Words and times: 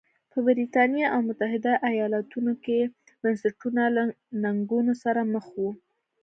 په 0.31 0.37
برېټانیا 0.47 1.07
او 1.15 1.19
متحده 1.29 1.73
ایالتونو 1.89 2.53
کې 2.63 2.79
بنسټونه 3.21 3.83
له 3.95 4.03
ننګونو 4.43 4.93
سره 5.03 5.21
مخ 5.33 5.45
وو. 5.57 5.71